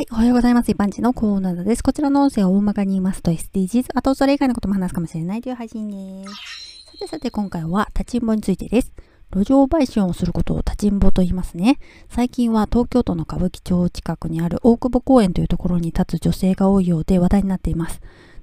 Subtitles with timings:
[0.00, 0.70] はい、おはようございます。
[0.70, 1.82] 一般人のコーナーです。
[1.82, 6.86] こちらの音声を大まかに言いますと SDGs、あとそれ以外のことも話すかもしれないという配信です。
[6.86, 8.94] さてさて今回は立ちんぼについてです。
[9.30, 11.78] 路上売春をすることを立ちんぼと言いますね。
[12.08, 18.00] 最近は東京都の歌舞伎町近くにある大久保公園というところに立つ女性が多いようで話題になっています。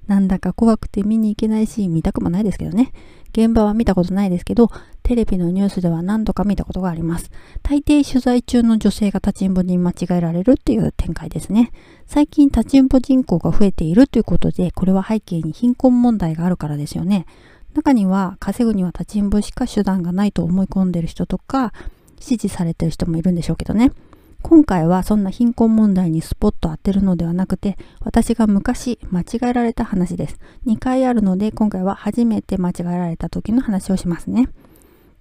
[0.08, 2.92] なんだか怖くて見に行けないし、見たくもないですけどね。
[3.32, 4.70] 現場は見たことないですけど、
[5.02, 7.30] テレビのニュースでは何度か見たことがあります。
[7.62, 11.72] 大抵取材中の女性が立ちんぼに間違えられるっていう展開ですね。
[12.06, 17.26] 最近立ちんぼ人口が増えているということで、これは背景に貧困問題があるからですよね。
[17.74, 21.74] 中には稼ぐには立ちんぼしか手段がないと思い込んでる人とか、
[22.18, 23.92] 支持されてる人もいるんでしょうけどね。
[24.42, 30.38] 今回はそんな貧困問題にスポット当てるのではなくて、私が昔間違えられた話です。
[30.66, 34.48] 2回あるので、今回は初めて間違えられた時の話をしますね。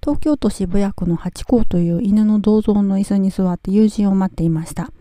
[0.01, 4.91] 東京都渋谷区の八甲という犬の銅像の椅子に座って友人を待っていました。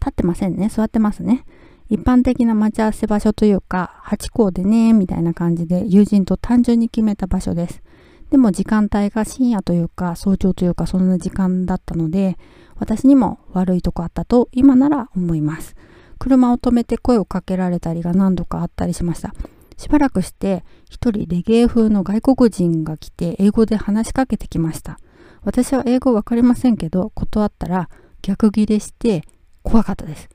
[0.00, 0.68] 立ってませんね。
[0.68, 1.44] 座ってますね。
[1.88, 7.82] 一般的な待ち合わせ場所というか、八甲でね、みたいな感じで友人と単純に決めた場所です。
[8.30, 12.38] でも時間帯が深夜というか、早朝というか、そんな時間だったので、
[12.76, 15.74] 私にも悪いとこあったと今なら思います。
[16.18, 19.34] 車を止めて声をかけられたりが何度かあったりしました。
[19.76, 24.98] しばらくして一人レゲエ風の外国人が来て英語で話しかけてきました。
[25.42, 27.88] 私は英語わかりませんけど断ったら
[28.20, 29.24] 逆ギレして
[29.62, 30.28] 怖かったです。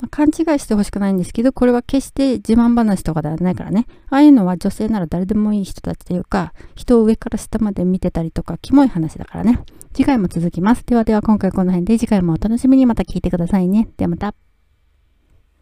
[0.00, 3.86] まあ、勘違いしてほしくないんですけど、これは決して自慢話とかではないからね。
[4.10, 9.60] ああいうのは女性なら誰でもいい人たちというか、人を上から下まで見てたりとか、キモい話だからね。
[9.92, 10.84] 次回も続きます。
[10.86, 13.88] ではでは今回この辺で次回もお楽しみにまた聞いてくださいね。
[13.96, 14.47] ではまた。